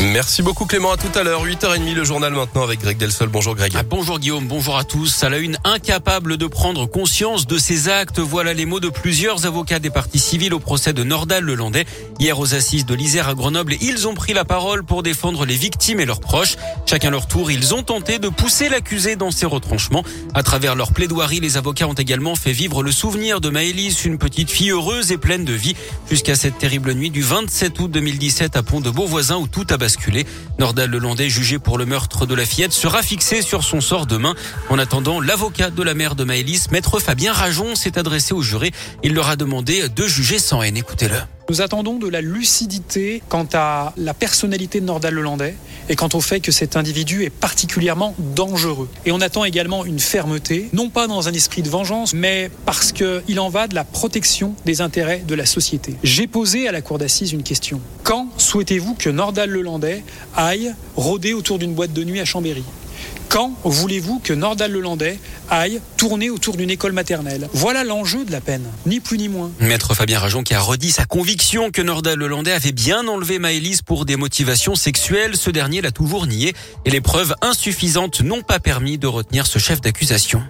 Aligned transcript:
Merci 0.00 0.40
beaucoup 0.40 0.64
Clément, 0.64 0.92
à 0.92 0.96
tout 0.96 1.10
à 1.14 1.22
l'heure, 1.22 1.44
8h30 1.44 1.92
le 1.92 2.04
journal 2.04 2.32
maintenant 2.32 2.62
avec 2.62 2.80
Greg 2.80 2.96
Delsol. 2.96 3.28
Bonjour 3.28 3.54
Greg. 3.54 3.74
Ah, 3.76 3.82
bonjour 3.82 4.18
Guillaume, 4.18 4.46
bonjour 4.46 4.78
à 4.78 4.84
tous. 4.84 5.22
À 5.22 5.28
la 5.28 5.36
une, 5.36 5.58
incapable 5.62 6.38
de 6.38 6.46
prendre 6.46 6.86
conscience 6.86 7.46
de 7.46 7.58
ses 7.58 7.90
actes, 7.90 8.18
voilà 8.18 8.54
les 8.54 8.64
mots 8.64 8.80
de 8.80 8.88
plusieurs 8.88 9.44
avocats 9.44 9.80
des 9.80 9.90
parties 9.90 10.18
civiles 10.18 10.54
au 10.54 10.58
procès 10.58 10.94
de 10.94 11.04
Nordal 11.04 11.44
Lelandais. 11.44 11.84
Hier 12.18 12.38
aux 12.38 12.54
assises 12.54 12.86
de 12.86 12.94
l'Isère 12.94 13.28
à 13.28 13.34
Grenoble, 13.34 13.74
ils 13.82 14.08
ont 14.08 14.14
pris 14.14 14.32
la 14.32 14.46
parole 14.46 14.84
pour 14.84 15.02
défendre 15.02 15.44
les 15.44 15.54
victimes 15.54 16.00
et 16.00 16.06
leurs 16.06 16.20
proches. 16.20 16.56
Chacun 16.86 17.10
leur 17.10 17.26
tour, 17.26 17.50
ils 17.50 17.74
ont 17.74 17.82
tenté 17.82 18.18
de 18.18 18.30
pousser 18.30 18.70
l'accusé 18.70 19.16
dans 19.16 19.30
ses 19.30 19.44
retranchements. 19.44 20.02
À 20.32 20.42
travers 20.42 20.76
leur 20.76 20.92
plaidoirie, 20.92 21.40
les 21.40 21.58
avocats 21.58 21.88
ont 21.88 21.92
également 21.92 22.36
fait 22.36 22.52
vivre 22.52 22.82
le 22.82 22.90
souvenir 22.90 23.42
de 23.42 23.50
Maëlys, 23.50 24.06
une 24.06 24.16
petite 24.16 24.50
fille 24.50 24.70
heureuse 24.70 25.12
et 25.12 25.18
pleine 25.18 25.44
de 25.44 25.52
vie, 25.52 25.76
jusqu'à 26.08 26.36
cette 26.36 26.56
terrible 26.56 26.94
nuit 26.94 27.10
du 27.10 27.20
27 27.20 27.78
août 27.80 27.90
2017 27.90 28.56
à 28.56 28.62
Pont 28.62 28.80
de 28.80 28.88
Beauvoisin 28.88 29.36
où 29.36 29.46
tout 29.46 29.66
a 29.68 29.73
Nordal 30.58 30.90
Lelandais, 30.90 31.28
jugé 31.28 31.58
pour 31.58 31.78
le 31.78 31.86
meurtre 31.86 32.26
de 32.26 32.34
la 32.34 32.44
fillette, 32.44 32.72
sera 32.72 33.02
fixé 33.02 33.42
sur 33.42 33.64
son 33.64 33.80
sort 33.80 34.06
demain. 34.06 34.34
En 34.68 34.78
attendant, 34.78 35.20
l'avocat 35.20 35.70
de 35.70 35.82
la 35.82 35.94
mère 35.94 36.14
de 36.14 36.24
Maëlys, 36.24 36.70
maître 36.70 37.00
Fabien 37.00 37.32
Rajon, 37.32 37.74
s'est 37.74 37.98
adressé 37.98 38.34
au 38.34 38.42
juré. 38.42 38.72
Il 39.02 39.14
leur 39.14 39.28
a 39.28 39.36
demandé 39.36 39.88
de 39.88 40.06
juger 40.06 40.38
sans 40.38 40.62
haine. 40.62 40.76
Écoutez-le. 40.76 41.33
Nous 41.50 41.60
attendons 41.60 41.98
de 41.98 42.08
la 42.08 42.22
lucidité 42.22 43.22
quant 43.28 43.46
à 43.52 43.92
la 43.98 44.14
personnalité 44.14 44.80
de 44.80 44.86
Nordal 44.86 45.12
Lelandais 45.12 45.56
et 45.90 45.96
quant 45.96 46.08
au 46.14 46.22
fait 46.22 46.40
que 46.40 46.50
cet 46.50 46.74
individu 46.74 47.22
est 47.22 47.30
particulièrement 47.30 48.14
dangereux. 48.18 48.88
Et 49.04 49.12
on 49.12 49.20
attend 49.20 49.44
également 49.44 49.84
une 49.84 49.98
fermeté, 49.98 50.70
non 50.72 50.88
pas 50.88 51.06
dans 51.06 51.28
un 51.28 51.34
esprit 51.34 51.60
de 51.60 51.68
vengeance, 51.68 52.14
mais 52.14 52.50
parce 52.64 52.92
qu'il 52.92 53.38
en 53.40 53.50
va 53.50 53.68
de 53.68 53.74
la 53.74 53.84
protection 53.84 54.54
des 54.64 54.80
intérêts 54.80 55.18
de 55.18 55.34
la 55.34 55.44
société. 55.44 55.96
J'ai 56.02 56.26
posé 56.26 56.66
à 56.66 56.72
la 56.72 56.80
cour 56.80 56.96
d'assises 56.96 57.32
une 57.32 57.42
question. 57.42 57.78
Quand 58.04 58.28
souhaitez-vous 58.38 58.94
que 58.94 59.10
Nordal 59.10 59.50
Lelandais 59.50 60.02
aille 60.34 60.74
rôder 60.96 61.34
autour 61.34 61.58
d'une 61.58 61.74
boîte 61.74 61.92
de 61.92 62.04
nuit 62.04 62.20
à 62.20 62.24
Chambéry? 62.24 62.64
Quand 63.34 63.52
voulez-vous 63.64 64.20
que 64.20 64.32
Nordal 64.32 64.70
Lelandais 64.70 65.18
aille 65.50 65.80
tourner 65.96 66.30
autour 66.30 66.56
d'une 66.56 66.70
école 66.70 66.92
maternelle? 66.92 67.48
Voilà 67.52 67.82
l'enjeu 67.82 68.24
de 68.24 68.30
la 68.30 68.40
peine, 68.40 68.62
ni 68.86 69.00
plus 69.00 69.18
ni 69.18 69.28
moins. 69.28 69.50
Maître 69.58 69.92
Fabien 69.92 70.20
Rajon 70.20 70.44
qui 70.44 70.54
a 70.54 70.60
redit 70.60 70.92
sa 70.92 71.04
conviction 71.04 71.72
que 71.72 71.82
Nordal 71.82 72.16
Lelandais 72.16 72.52
avait 72.52 72.70
bien 72.70 73.08
enlevé 73.08 73.40
Maëlys 73.40 73.82
pour 73.82 74.04
des 74.04 74.14
motivations 74.14 74.76
sexuelles. 74.76 75.36
Ce 75.36 75.50
dernier 75.50 75.80
l'a 75.80 75.90
toujours 75.90 76.28
nié 76.28 76.54
et 76.84 76.90
les 76.90 77.00
preuves 77.00 77.34
insuffisantes 77.40 78.20
n'ont 78.20 78.42
pas 78.42 78.60
permis 78.60 78.98
de 78.98 79.08
retenir 79.08 79.48
ce 79.48 79.58
chef 79.58 79.80
d'accusation. 79.80 80.40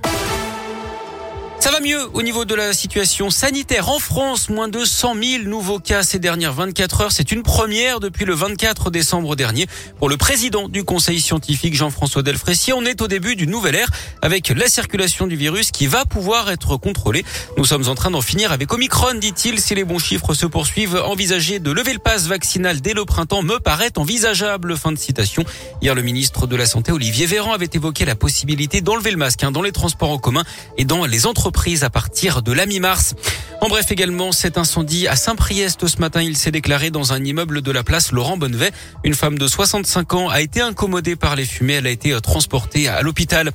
Ça 1.64 1.70
va 1.70 1.80
mieux 1.80 2.10
au 2.12 2.20
niveau 2.20 2.44
de 2.44 2.54
la 2.54 2.74
situation 2.74 3.30
sanitaire 3.30 3.88
en 3.88 3.98
France. 3.98 4.50
Moins 4.50 4.68
de 4.68 4.84
100 4.84 5.14
000 5.14 5.44
nouveaux 5.44 5.78
cas 5.78 6.02
ces 6.02 6.18
dernières 6.18 6.52
24 6.52 7.00
heures. 7.00 7.12
C'est 7.12 7.32
une 7.32 7.42
première 7.42 8.00
depuis 8.00 8.26
le 8.26 8.34
24 8.34 8.90
décembre 8.90 9.34
dernier. 9.34 9.66
Pour 9.98 10.10
le 10.10 10.18
président 10.18 10.68
du 10.68 10.84
conseil 10.84 11.22
scientifique 11.22 11.74
Jean-François 11.74 12.22
Delfrécy, 12.22 12.74
on 12.74 12.84
est 12.84 13.00
au 13.00 13.08
début 13.08 13.34
d'une 13.34 13.48
nouvelle 13.48 13.76
ère 13.76 13.88
avec 14.20 14.50
la 14.50 14.68
circulation 14.68 15.26
du 15.26 15.36
virus 15.36 15.70
qui 15.70 15.86
va 15.86 16.04
pouvoir 16.04 16.50
être 16.50 16.76
contrôlée. 16.76 17.24
Nous 17.56 17.64
sommes 17.64 17.88
en 17.88 17.94
train 17.94 18.10
d'en 18.10 18.20
finir 18.20 18.52
avec 18.52 18.70
Omicron, 18.70 19.14
dit-il. 19.14 19.58
Si 19.58 19.74
les 19.74 19.84
bons 19.84 19.98
chiffres 19.98 20.34
se 20.34 20.44
poursuivent, 20.44 21.00
envisager 21.02 21.60
de 21.60 21.70
lever 21.70 21.94
le 21.94 21.98
pass 21.98 22.26
vaccinal 22.26 22.82
dès 22.82 22.92
le 22.92 23.06
printemps 23.06 23.42
me 23.42 23.58
paraît 23.58 23.96
envisageable. 23.96 24.76
Fin 24.76 24.92
de 24.92 24.98
citation. 24.98 25.44
Hier, 25.80 25.94
le 25.94 26.02
ministre 26.02 26.46
de 26.46 26.56
la 26.56 26.66
Santé, 26.66 26.92
Olivier 26.92 27.24
Véran, 27.24 27.54
avait 27.54 27.70
évoqué 27.72 28.04
la 28.04 28.16
possibilité 28.16 28.82
d'enlever 28.82 29.12
le 29.12 29.16
masque 29.16 29.42
hein, 29.44 29.50
dans 29.50 29.62
les 29.62 29.72
transports 29.72 30.10
en 30.10 30.18
commun 30.18 30.44
et 30.76 30.84
dans 30.84 31.06
les 31.06 31.24
entreprises 31.24 31.53
prise 31.54 31.84
à 31.84 31.88
partir 31.88 32.42
de 32.42 32.52
la 32.52 32.66
mi-mars. 32.66 33.14
En 33.62 33.68
bref, 33.68 33.90
également, 33.90 34.32
cet 34.32 34.58
incendie 34.58 35.08
à 35.08 35.16
Saint-Priest 35.16 35.86
ce 35.86 35.96
matin, 35.98 36.20
il 36.20 36.36
s'est 36.36 36.50
déclaré 36.50 36.90
dans 36.90 37.14
un 37.14 37.24
immeuble 37.24 37.62
de 37.62 37.70
la 37.70 37.82
place 37.82 38.12
Laurent 38.12 38.36
Bonnevet. 38.36 38.72
Une 39.04 39.14
femme 39.14 39.38
de 39.38 39.46
65 39.46 40.12
ans 40.12 40.28
a 40.28 40.42
été 40.42 40.60
incommodée 40.60 41.16
par 41.16 41.36
les 41.36 41.46
fumées. 41.46 41.74
Elle 41.74 41.86
a 41.86 41.90
été 41.90 42.14
transportée 42.20 42.88
à 42.88 43.00
l'hôpital. 43.00 43.52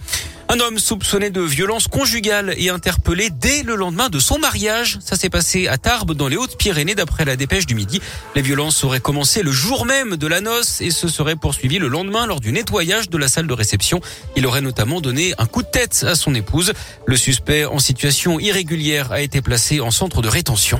Un 0.51 0.59
homme 0.61 0.79
soupçonné 0.79 1.29
de 1.29 1.41
violence 1.41 1.87
conjugale 1.87 2.55
est 2.57 2.71
interpellé 2.71 3.29
dès 3.29 3.61
le 3.61 3.75
lendemain 3.75 4.09
de 4.09 4.17
son 4.17 4.39
mariage. 4.39 4.97
Ça 4.99 5.15
s'est 5.15 5.29
passé 5.29 5.67
à 5.67 5.77
Tarbes 5.77 6.13
dans 6.13 6.27
les 6.27 6.37
Hautes-Pyrénées 6.37 6.95
d'après 6.95 7.23
la 7.23 7.35
dépêche 7.35 7.67
du 7.67 7.75
midi. 7.75 8.01
Les 8.33 8.41
violences 8.41 8.83
auraient 8.83 8.99
commencé 8.99 9.43
le 9.43 9.51
jour 9.51 9.85
même 9.85 10.17
de 10.17 10.25
la 10.25 10.41
noce 10.41 10.81
et 10.81 10.89
se 10.89 11.07
seraient 11.07 11.35
poursuivies 11.35 11.77
le 11.77 11.87
lendemain 11.87 12.25
lors 12.25 12.39
du 12.39 12.51
nettoyage 12.51 13.11
de 13.11 13.17
la 13.19 13.27
salle 13.27 13.45
de 13.45 13.53
réception. 13.53 14.01
Il 14.35 14.47
aurait 14.47 14.61
notamment 14.61 15.01
donné 15.01 15.35
un 15.37 15.45
coup 15.45 15.61
de 15.61 15.67
tête 15.67 16.03
à 16.07 16.15
son 16.15 16.33
épouse. 16.33 16.73
Le 17.05 17.15
suspect 17.15 17.65
en 17.65 17.77
situation 17.77 18.39
irrégulière 18.39 19.11
a 19.11 19.21
été 19.21 19.43
placé 19.43 19.81
en 19.81 19.91
centre 19.91 20.23
de 20.23 20.29
rétention. 20.29 20.79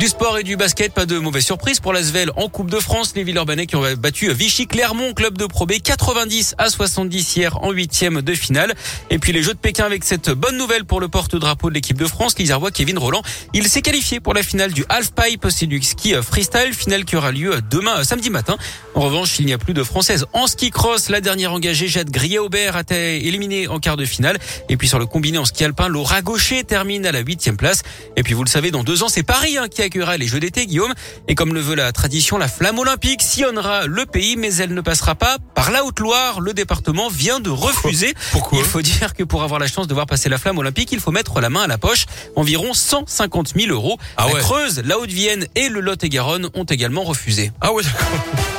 Du 0.00 0.08
sport 0.08 0.38
et 0.38 0.44
du 0.44 0.56
basket, 0.56 0.94
pas 0.94 1.04
de 1.04 1.18
mauvaise 1.18 1.44
surprise 1.44 1.78
pour 1.78 1.92
l'Asvel 1.92 2.30
en 2.36 2.48
Coupe 2.48 2.70
de 2.70 2.78
France. 2.78 3.12
Les 3.14 3.22
Villeurbanais 3.22 3.66
qui 3.66 3.76
ont 3.76 3.84
battu 3.98 4.32
Vichy 4.32 4.66
Clermont, 4.66 5.12
club 5.12 5.36
de 5.36 5.44
Pro 5.44 5.66
B, 5.66 5.72
90 5.84 6.54
à 6.56 6.70
70 6.70 7.36
hier 7.36 7.62
en 7.62 7.70
huitième 7.70 8.22
de 8.22 8.32
finale. 8.32 8.72
Et 9.10 9.18
puis 9.18 9.34
les 9.34 9.42
Jeux 9.42 9.52
de 9.52 9.58
Pékin 9.58 9.84
avec 9.84 10.04
cette 10.04 10.30
bonne 10.30 10.56
nouvelle 10.56 10.86
pour 10.86 11.00
le 11.00 11.08
porte-drapeau 11.08 11.68
de 11.68 11.74
l'équipe 11.74 11.98
de 11.98 12.06
France, 12.06 12.34
l'Isérois 12.38 12.70
Kevin 12.70 12.96
Roland. 12.96 13.20
Il 13.52 13.68
s'est 13.68 13.82
qualifié 13.82 14.20
pour 14.20 14.32
la 14.32 14.42
finale 14.42 14.72
du 14.72 14.86
half-pipe, 14.88 15.46
c'est 15.50 15.66
du 15.66 15.82
ski 15.82 16.14
freestyle, 16.14 16.72
finale 16.72 17.04
qui 17.04 17.16
aura 17.16 17.30
lieu 17.30 17.60
demain 17.70 18.02
samedi 18.02 18.30
matin. 18.30 18.56
En 18.94 19.02
revanche, 19.02 19.38
il 19.38 19.44
n'y 19.44 19.52
a 19.52 19.58
plus 19.58 19.74
de 19.74 19.84
Françaises 19.84 20.24
en 20.32 20.46
ski 20.46 20.70
cross. 20.70 21.10
La 21.10 21.20
dernière 21.20 21.52
engagée, 21.52 21.88
Jade 21.88 22.08
Grier-Aubert, 22.08 22.74
a 22.74 22.80
été 22.80 23.26
éliminée 23.26 23.68
en 23.68 23.80
quart 23.80 23.98
de 23.98 24.06
finale. 24.06 24.38
Et 24.70 24.78
puis 24.78 24.88
sur 24.88 24.98
le 24.98 25.04
combiné 25.04 25.36
en 25.36 25.44
ski 25.44 25.62
alpin, 25.62 25.88
Laura 25.88 26.22
Gaucher 26.22 26.64
termine 26.64 27.04
à 27.04 27.12
la 27.12 27.20
huitième 27.20 27.58
place. 27.58 27.82
Et 28.16 28.22
puis 28.22 28.32
vous 28.32 28.44
le 28.44 28.48
savez, 28.48 28.70
dans 28.70 28.82
deux 28.82 29.02
ans, 29.02 29.10
c'est 29.10 29.24
Paris 29.24 29.58
hein, 29.58 29.68
qui 29.68 29.82
a 29.82 29.89
les 29.98 30.26
Jeux 30.26 30.40
d'été, 30.40 30.66
Guillaume. 30.66 30.92
Et 31.28 31.34
comme 31.34 31.54
le 31.54 31.60
veut 31.60 31.74
la 31.74 31.92
tradition, 31.92 32.38
la 32.38 32.48
flamme 32.48 32.78
olympique 32.78 33.22
sillonnera 33.22 33.86
le 33.86 34.06
pays, 34.06 34.36
mais 34.36 34.54
elle 34.56 34.74
ne 34.74 34.80
passera 34.80 35.14
pas 35.14 35.36
par 35.54 35.70
la 35.70 35.84
Haute-Loire. 35.84 36.40
Le 36.40 36.52
département 36.54 37.08
vient 37.08 37.40
de 37.40 37.50
refuser. 37.50 38.14
Pourquoi 38.32 38.58
Il 38.58 38.64
faut 38.64 38.82
dire 38.82 39.14
que 39.14 39.22
pour 39.24 39.42
avoir 39.42 39.58
la 39.60 39.66
chance 39.66 39.86
de 39.86 39.94
voir 39.94 40.06
passer 40.06 40.28
la 40.28 40.38
flamme 40.38 40.58
olympique, 40.58 40.92
il 40.92 41.00
faut 41.00 41.10
mettre 41.12 41.40
la 41.40 41.50
main 41.50 41.62
à 41.62 41.66
la 41.66 41.78
poche. 41.78 42.06
Environ 42.36 42.72
150 42.74 43.52
000 43.56 43.72
euros. 43.72 43.98
Ah 44.16 44.26
la 44.28 44.34
ouais. 44.34 44.40
Creuse, 44.40 44.82
la 44.84 44.98
Haute-Vienne 44.98 45.46
et 45.54 45.68
le 45.68 45.80
Lot-et-Garonne 45.80 46.48
ont 46.54 46.64
également 46.64 47.02
refusé. 47.04 47.52
Ah 47.60 47.72
ouais, 47.72 47.82
d'accord. 47.82 48.08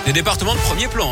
Des 0.06 0.14
départements 0.14 0.54
de 0.56 0.60
premier 0.60 0.88
plan. 0.88 1.08
hein. 1.08 1.10